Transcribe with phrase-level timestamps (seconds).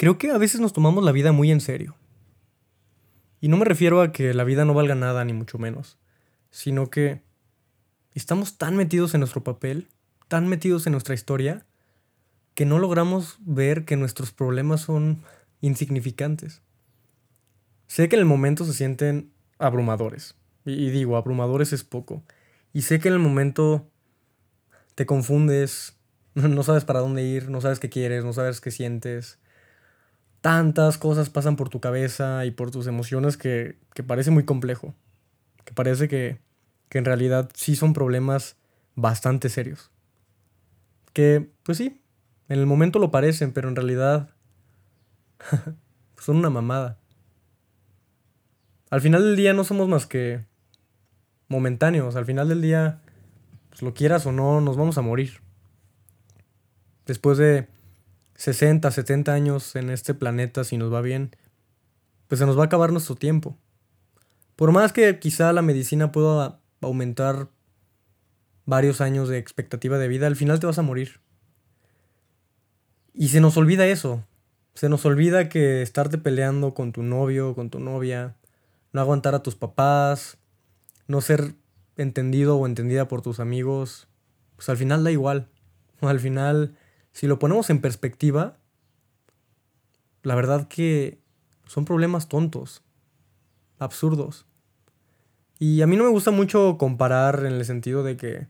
[0.00, 1.94] Creo que a veces nos tomamos la vida muy en serio.
[3.38, 5.98] Y no me refiero a que la vida no valga nada, ni mucho menos,
[6.50, 7.20] sino que
[8.14, 9.88] estamos tan metidos en nuestro papel,
[10.26, 11.66] tan metidos en nuestra historia,
[12.54, 15.22] que no logramos ver que nuestros problemas son
[15.60, 16.62] insignificantes.
[17.86, 22.22] Sé que en el momento se sienten abrumadores, y digo, abrumadores es poco,
[22.72, 23.86] y sé que en el momento
[24.94, 25.98] te confundes,
[26.34, 29.39] no sabes para dónde ir, no sabes qué quieres, no sabes qué sientes,
[30.40, 34.94] tantas cosas pasan por tu cabeza y por tus emociones que, parece muy complejo.
[35.64, 36.40] Que parece que,
[36.88, 38.56] que en realidad sí son problemas
[38.94, 39.90] bastante serios.
[41.12, 42.00] Que, pues sí,
[42.48, 44.30] en el momento lo parecen, pero en realidad
[46.18, 46.98] son una mamada.
[48.90, 50.44] Al final del día no somos más que
[51.48, 52.16] momentáneos.
[52.16, 53.00] Al final del día,
[53.68, 55.40] pues lo quieras o no, nos vamos a morir.
[57.06, 57.68] Después de
[58.40, 61.36] 60, 70 años en este planeta, si nos va bien,
[62.26, 63.58] pues se nos va a acabar nuestro tiempo.
[64.56, 67.48] Por más que quizá la medicina pueda aumentar
[68.64, 71.20] varios años de expectativa de vida, al final te vas a morir.
[73.12, 74.24] Y se nos olvida eso.
[74.72, 78.36] Se nos olvida que estarte peleando con tu novio, con tu novia,
[78.94, 80.38] no aguantar a tus papás,
[81.08, 81.56] no ser
[81.98, 84.08] entendido o entendida por tus amigos,
[84.56, 85.50] pues al final da igual.
[86.00, 86.74] Al final
[87.12, 88.58] si lo ponemos en perspectiva,
[90.22, 91.20] la verdad que
[91.66, 92.82] son problemas tontos,
[93.78, 94.46] absurdos.
[95.58, 98.48] Y a mí no me gusta mucho comparar en el sentido de que,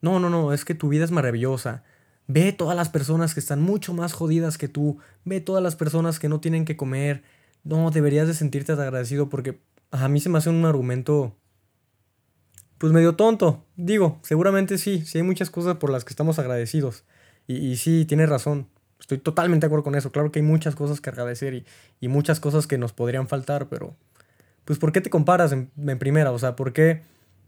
[0.00, 1.84] no, no, no, es que tu vida es maravillosa.
[2.26, 4.98] Ve todas las personas que están mucho más jodidas que tú.
[5.24, 7.22] Ve todas las personas que no tienen que comer.
[7.62, 11.36] No, deberías de sentirte agradecido porque a mí se me hace un argumento
[12.78, 13.64] pues medio tonto.
[13.76, 17.04] Digo, seguramente sí, sí hay muchas cosas por las que estamos agradecidos.
[17.46, 18.68] Y, sí, tienes razón.
[19.00, 20.12] Estoy totalmente de acuerdo con eso.
[20.12, 21.64] Claro que hay muchas cosas que agradecer y,
[22.00, 23.96] y muchas cosas que nos podrían faltar, pero
[24.64, 26.30] pues ¿por qué te comparas en, primera?
[26.32, 27.02] O sea, ¿por qué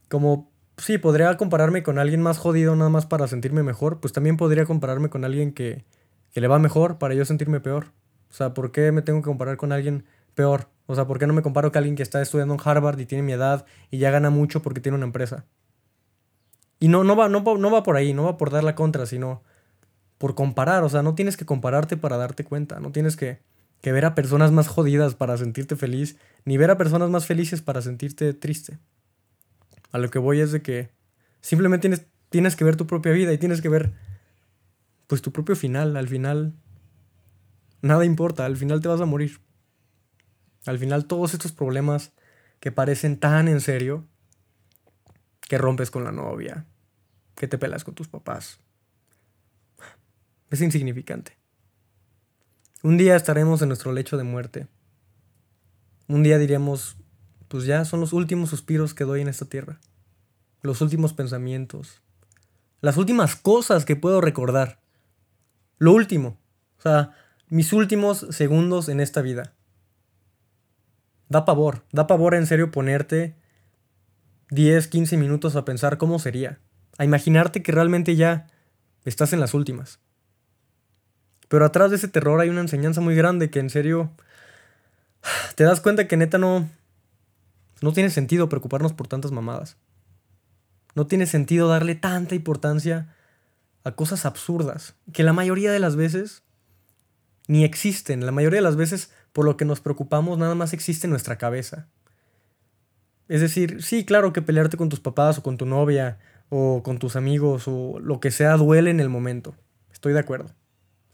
[0.09, 4.01] como sí, podría compararme con alguien más jodido nada más para sentirme mejor?
[4.01, 5.85] Pues también podría compararme con alguien que,
[6.33, 7.87] que le va mejor para yo sentirme peor.
[8.31, 10.05] O sea, ¿por qué me tengo que comparar con alguien
[10.35, 10.69] peor?
[10.87, 13.07] O sea, ¿por qué no me comparo con alguien que está estudiando en Harvard y
[13.07, 15.45] tiene mi edad y ya gana mucho porque tiene una empresa?
[16.81, 19.07] Y no, no, va, no, no va por ahí, no va por dar la contra,
[19.07, 19.43] sino
[20.25, 23.43] por comparar, o sea, no tienes que compararte para darte cuenta, no tienes que,
[23.83, 27.61] que ver a personas más jodidas para sentirte feliz, ni ver a personas más felices
[27.61, 28.79] para sentirte triste.
[29.93, 30.89] A lo que voy es de que
[31.43, 33.93] simplemente tienes, tienes que ver tu propia vida y tienes que ver
[35.09, 36.55] pues tu propio final, al final
[37.83, 39.41] nada importa, al final te vas a morir.
[40.65, 42.13] Al final todos estos problemas
[42.61, 44.07] que parecen tan en serio,
[45.43, 46.65] que rompes con la novia,
[47.35, 48.59] que te pelas con tus papás,
[50.55, 51.37] es insignificante.
[52.83, 54.69] Un día estaremos en nuestro lecho de muerte.
[56.07, 56.97] Un día diremos,
[57.49, 59.81] pues ya son los últimos suspiros que doy en esta tierra.
[60.63, 62.03] Los últimos pensamientos.
[62.81, 64.81] Las últimas cosas que puedo recordar.
[65.79, 66.39] Lo último.
[66.79, 67.13] O sea,
[67.49, 69.55] mis últimos segundos en esta vida.
[71.29, 73.35] Da pavor, da pavor en serio ponerte
[74.51, 76.61] 10, 15 minutos a pensar cómo sería.
[76.97, 78.47] A imaginarte que realmente ya
[79.05, 80.04] estás en las últimas.
[81.55, 84.11] Pero atrás de ese terror hay una enseñanza muy grande que en serio
[85.55, 86.69] te das cuenta que neta no
[87.81, 89.77] no tiene sentido preocuparnos por tantas mamadas.
[90.97, 93.15] No tiene sentido darle tanta importancia
[93.85, 96.43] a cosas absurdas que la mayoría de las veces
[97.47, 98.27] ni existen.
[98.27, 101.39] La mayoría de las veces por lo que nos preocupamos nada más existe en nuestra
[101.39, 101.87] cabeza.
[103.29, 106.99] Es decir, sí, claro que pelearte con tus papás o con tu novia o con
[106.99, 109.55] tus amigos o lo que sea duele en el momento.
[109.93, 110.51] Estoy de acuerdo.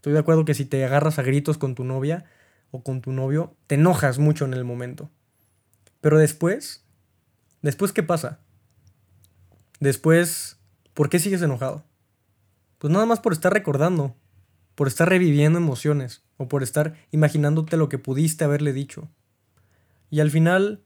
[0.01, 2.25] Estoy de acuerdo que si te agarras a gritos con tu novia
[2.71, 5.11] o con tu novio, te enojas mucho en el momento.
[6.01, 6.87] Pero después,
[7.61, 8.41] después ¿qué pasa?
[9.79, 10.59] Después,
[10.95, 11.85] ¿por qué sigues enojado?
[12.79, 14.17] Pues nada más por estar recordando,
[14.75, 19.11] por estar reviviendo emociones o por estar imaginándote lo que pudiste haberle dicho.
[20.09, 20.83] Y al final,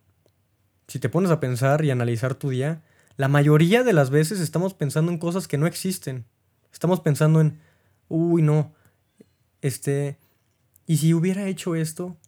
[0.88, 2.82] si te pones a pensar y analizar tu día,
[3.16, 6.24] la mayoría de las veces estamos pensando en cosas que no existen.
[6.72, 7.60] Estamos pensando en,
[8.08, 8.74] uy, no,
[9.64, 10.18] este,
[10.86, 12.18] ¿y si hubiera hecho esto?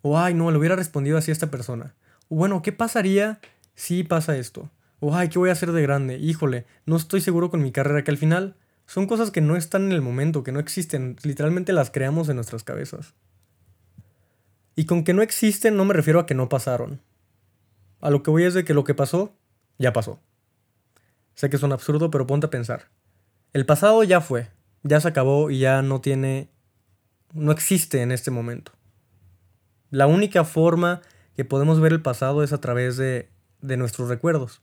[0.00, 1.94] O, ay, no, le hubiera respondido así a esta persona.
[2.28, 3.40] O, bueno, ¿qué pasaría
[3.74, 4.70] si pasa esto?
[4.98, 6.16] O, ay, ¿qué voy a hacer de grande?
[6.16, 8.56] Híjole, no estoy seguro con mi carrera, que al final
[8.86, 12.36] son cosas que no están en el momento, que no existen, literalmente las creamos en
[12.36, 13.12] nuestras cabezas.
[14.74, 17.02] Y con que no existen no me refiero a que no pasaron.
[18.00, 19.36] A lo que voy es de que lo que pasó,
[19.76, 20.22] ya pasó.
[21.34, 22.88] Sé que es un absurdo, pero ponte a pensar.
[23.52, 24.48] El pasado ya fue,
[24.84, 26.48] ya se acabó y ya no tiene
[27.32, 28.72] no existe en este momento.
[29.90, 31.02] La única forma
[31.36, 33.30] que podemos ver el pasado es a través de,
[33.60, 34.60] de nuestros recuerdos.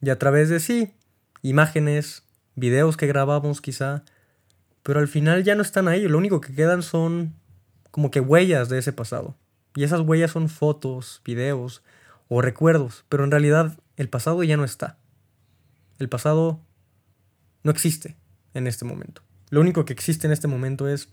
[0.00, 0.94] Y a través de sí,
[1.42, 4.04] imágenes, videos que grabamos quizá,
[4.82, 7.34] pero al final ya no están ahí, lo único que quedan son
[7.90, 9.36] como que huellas de ese pasado.
[9.74, 11.82] Y esas huellas son fotos, videos
[12.28, 14.98] o recuerdos, pero en realidad el pasado ya no está.
[15.98, 16.60] El pasado
[17.62, 18.16] no existe
[18.54, 19.22] en este momento.
[19.50, 21.12] Lo único que existe en este momento es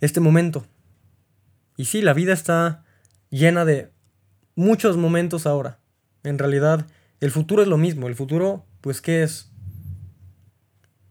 [0.00, 0.66] este momento.
[1.76, 2.84] Y sí, la vida está
[3.30, 3.90] llena de
[4.54, 5.78] muchos momentos ahora.
[6.22, 6.86] En realidad,
[7.20, 8.06] el futuro es lo mismo.
[8.06, 9.50] El futuro, pues, ¿qué es?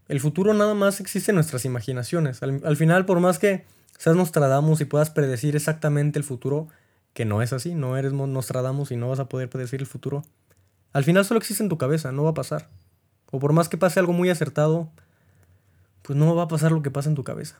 [0.07, 2.43] El futuro nada más existe en nuestras imaginaciones.
[2.43, 3.65] Al, final, por más que
[3.97, 6.67] seas Nostradamus y puedas predecir exactamente el futuro,
[7.13, 10.23] que no es así, no eres Nostradamus y no vas a poder predecir el futuro,
[10.91, 12.69] al final solo existe en tu cabeza, no va a pasar.
[13.31, 14.91] O por más que pase algo muy acertado,
[16.03, 17.59] pues no va a pasar lo que pasa en tu cabeza.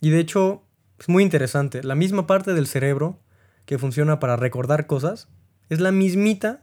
[0.00, 0.64] Y de hecho,
[0.98, 1.82] es muy interesante.
[1.82, 3.20] La misma parte del cerebro
[3.64, 5.28] que funciona para recordar cosas
[5.68, 6.62] es la mismita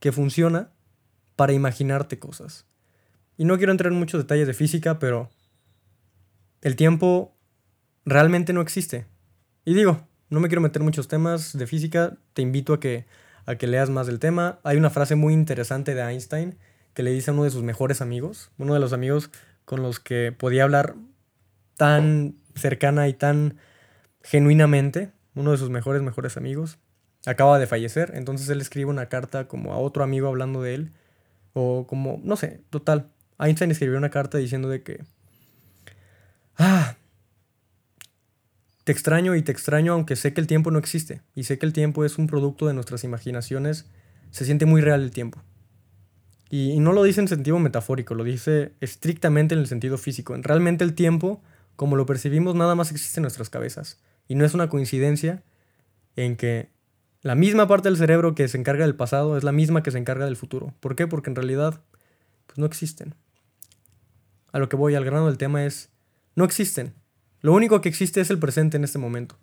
[0.00, 0.72] que funciona
[1.36, 2.66] para imaginarte cosas.
[3.36, 5.30] Y no quiero entrar en muchos detalles de física, pero
[6.62, 7.36] el tiempo
[8.04, 9.06] realmente no existe.
[9.64, 13.06] Y digo, no me quiero meter muchos temas de física, te invito a que,
[13.44, 14.58] a que leas más del tema.
[14.64, 16.58] Hay una frase muy interesante de Einstein
[16.94, 19.30] que le dice a uno de sus mejores amigos, uno de los amigos
[19.64, 20.94] con los que podía hablar
[21.76, 23.56] tan cercana y tan
[24.22, 26.78] genuinamente, uno de sus mejores, mejores amigos,
[27.26, 30.92] acaba de fallecer, entonces él escribe una carta como a otro amigo hablando de él,
[31.52, 33.08] o como, no sé, total.
[33.38, 35.04] Einstein escribió una carta diciendo de que,
[36.58, 36.96] ah,
[38.84, 41.66] te extraño y te extraño aunque sé que el tiempo no existe, y sé que
[41.66, 43.86] el tiempo es un producto de nuestras imaginaciones,
[44.30, 45.42] se siente muy real el tiempo.
[46.48, 50.36] Y, no lo dice en sentido metafórico, lo dice estrictamente en el sentido físico.
[50.36, 51.42] Realmente el tiempo,
[51.76, 54.00] como lo percibimos, nada más existe en nuestras cabezas.
[54.28, 55.42] Y no es una coincidencia
[56.16, 56.70] en que
[57.22, 59.98] la misma parte del cerebro que se encarga del pasado es la misma que se
[59.98, 60.74] encarga del futuro.
[60.80, 61.06] ¿Por qué?
[61.06, 61.82] Porque en realidad
[62.46, 63.14] pues no existen.
[64.52, 65.90] A lo que voy al grano del tema es,
[66.34, 66.94] no existen.
[67.40, 69.36] Lo único que existe es el presente en este momento.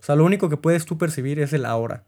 [0.00, 2.04] O sea, lo único que puedes tú percibir es el ahora.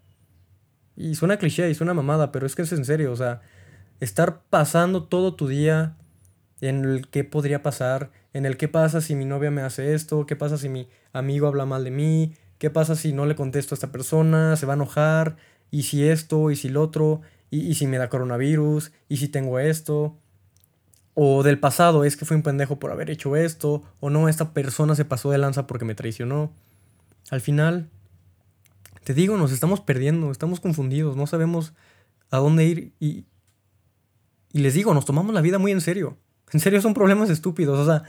[0.96, 3.12] Y suena cliché y suena mamada, pero es que es en serio.
[3.12, 3.40] O sea,
[4.00, 5.96] estar pasando todo tu día
[6.60, 10.26] en el qué podría pasar, en el qué pasa si mi novia me hace esto,
[10.26, 13.74] qué pasa si mi amigo habla mal de mí, qué pasa si no le contesto
[13.74, 15.38] a esta persona, se va a enojar,
[15.70, 19.28] y si esto, y si lo otro, y, y si me da coronavirus, y si
[19.28, 20.18] tengo esto,
[21.14, 24.52] o del pasado es que fui un pendejo por haber hecho esto, o no, esta
[24.52, 26.52] persona se pasó de lanza porque me traicionó.
[27.30, 27.88] Al final,
[29.02, 31.72] te digo, nos estamos perdiendo, estamos confundidos, no sabemos
[32.30, 33.24] a dónde ir y,
[34.52, 36.18] y les digo, nos tomamos la vida muy en serio.
[36.52, 38.04] En serio son problemas estúpidos, o sea,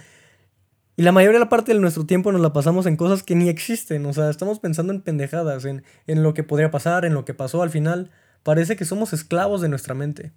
[0.97, 3.35] y la mayoría de la parte de nuestro tiempo nos la pasamos en cosas que
[3.35, 7.13] ni existen, o sea, estamos pensando en pendejadas, en, en lo que podría pasar, en
[7.13, 8.11] lo que pasó al final.
[8.43, 10.33] Parece que somos esclavos de nuestra mente.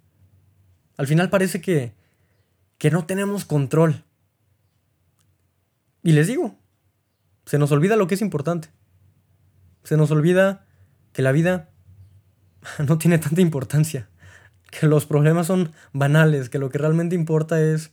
[0.97, 1.93] Al final parece que,
[2.77, 4.03] que no tenemos control.
[6.03, 6.55] Y les digo,
[7.45, 8.69] se nos olvida lo que es importante.
[9.83, 10.65] Se nos olvida
[11.11, 11.69] que la vida
[12.87, 14.07] no tiene tanta importancia
[14.71, 17.91] que los problemas son banales, que lo que realmente importa es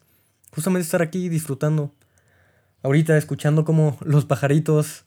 [0.54, 1.92] justamente estar aquí disfrutando.
[2.82, 5.04] Ahorita escuchando cómo los pajaritos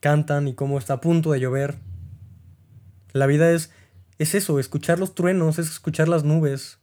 [0.00, 1.76] cantan y cómo está a punto de llover.
[3.12, 3.70] La vida es,
[4.18, 6.78] es eso, escuchar los truenos, es escuchar las nubes,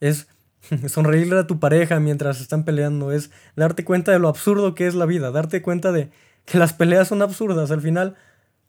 [0.00, 0.26] es
[0.88, 4.94] sonreírle a tu pareja mientras están peleando, es darte cuenta de lo absurdo que es
[4.94, 6.10] la vida, darte cuenta de
[6.44, 7.70] que las peleas son absurdas.
[7.70, 8.16] Al final,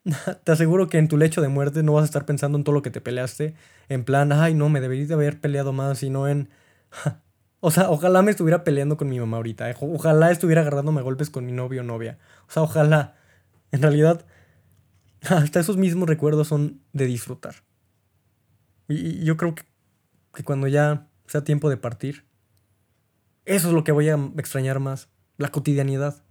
[0.43, 2.75] te aseguro que en tu lecho de muerte no vas a estar pensando en todo
[2.75, 3.55] lo que te peleaste,
[3.89, 6.49] en plan, ay, no, me debería de haber peleado más, sino en...
[7.65, 11.29] o sea, ojalá me estuviera peleando con mi mamá ahorita, eh, ojalá estuviera agarrándome golpes
[11.29, 13.15] con mi novio o novia, o sea, ojalá.
[13.71, 14.25] En realidad,
[15.21, 17.55] hasta esos mismos recuerdos son de disfrutar.
[18.89, 19.63] Y, yo creo que,
[20.33, 22.25] que cuando ya sea tiempo de partir,
[23.45, 26.21] eso es lo que voy a extrañar más, la cotidianidad.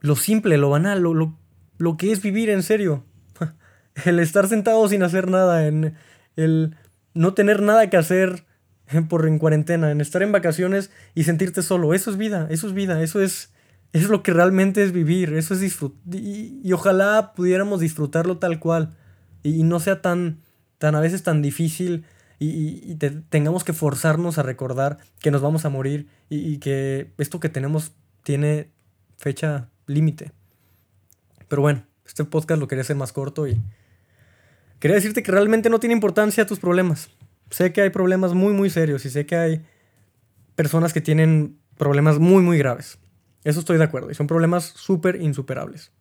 [0.00, 1.38] Lo simple, lo banal, lo, lo,
[1.78, 3.06] lo que es vivir en serio.
[4.04, 5.96] El estar sentado sin hacer nada, en
[6.36, 6.76] el
[7.14, 8.44] no tener nada que hacer
[9.08, 11.94] por en cuarentena, en estar en vacaciones y sentirte solo.
[11.94, 13.50] Eso es vida, eso es vida, eso es,
[13.92, 15.98] es lo que realmente es vivir, eso es disfrutar.
[16.14, 18.94] Y, ojalá pudiéramos disfrutarlo tal cual
[19.42, 20.40] y, no sea tan,
[20.78, 22.04] tan a veces tan difícil
[22.38, 22.94] y,
[23.28, 27.92] tengamos que forzarnos a recordar que nos vamos a morir y que esto que tenemos
[28.22, 28.70] tiene
[29.16, 30.32] fecha límite.
[31.48, 33.60] Pero bueno, este podcast lo quería hacer más corto y
[34.80, 37.10] quería decirte que realmente no tiene importancia tus problemas.
[37.50, 39.66] Sé que hay problemas muy, muy serios y sé que hay
[40.54, 42.98] personas que tienen problemas muy, muy graves.
[43.44, 44.10] Eso estoy de acuerdo.
[44.10, 45.92] Y son problemas súper insuperables.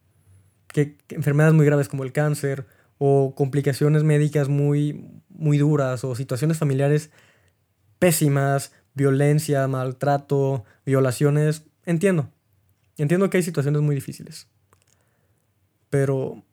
[0.68, 2.66] Que, enfermedades muy graves como el cáncer
[2.98, 7.12] o complicaciones médicas muy, muy duras o situaciones familiares
[8.00, 11.63] pésimas, violencia, maltrato, violaciones.
[11.86, 12.30] Entiendo.
[12.98, 14.48] Entiendo que hay situaciones muy difíciles.
[15.89, 16.44] Pero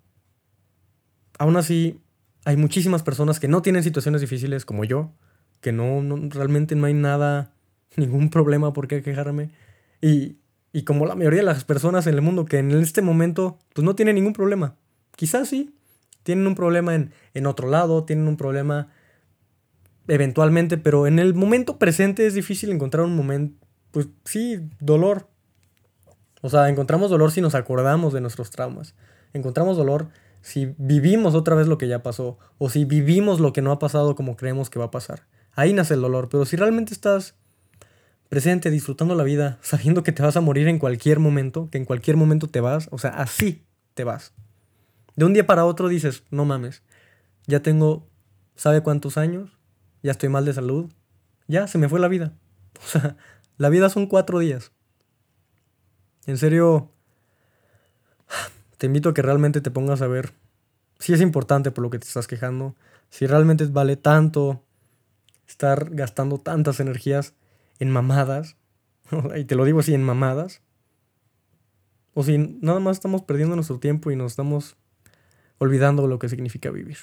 [1.39, 2.01] aún así
[2.45, 5.13] hay muchísimas personas que no tienen situaciones difíciles como yo,
[5.61, 7.53] que no, realmente no hay nada,
[7.97, 9.51] ningún problema por qué quejarme.
[10.01, 10.37] Y,
[10.73, 13.85] y como la mayoría de las personas en el mundo que en este momento pues
[13.85, 14.77] no tienen ningún problema.
[15.17, 15.75] Quizás sí,
[16.23, 18.89] tienen un problema en, en otro lado, tienen un problema
[20.09, 25.29] eventualmente, pero en el momento presente es difícil encontrar un momento, pues sí, dolor.
[26.43, 28.95] O sea, encontramos dolor si nos acordamos de nuestros traumas.
[29.33, 30.09] Encontramos dolor
[30.45, 33.79] si vivimos otra vez lo que ya pasó o si vivimos lo que no ha
[33.79, 35.27] pasado como creemos que va a pasar.
[35.55, 37.35] Ahí nace el dolor, pero si realmente estás
[38.29, 41.87] presente, disfrutando la vida, sabiendo que te vas a morir en cualquier momento, que en
[41.87, 44.35] cualquier momento te vas, o sea, así te vas.
[45.17, 46.83] De un día para otro dices, no mames,
[47.47, 48.07] ya tengo,
[48.55, 49.59] ¿sabe cuántos años?
[50.03, 50.93] Ya estoy mal de salud.
[51.49, 52.35] Ya, se me fue la vida.
[52.85, 53.17] O sea,
[53.57, 54.73] la vida son cuatro días.
[56.27, 56.94] En serio,
[58.76, 60.33] te invito a que realmente te pongas a ver
[60.99, 62.75] si es importante por lo que te estás quejando,
[63.11, 64.62] si realmente vale tanto
[65.47, 67.35] estar gastando tantas energías
[67.78, 68.57] en mamadas,
[69.37, 70.62] y te lo digo así, en mamadas,
[72.14, 74.76] o si nada más estamos perdiendo nuestro tiempo y nos estamos
[75.59, 76.99] olvidando lo que significa vivir.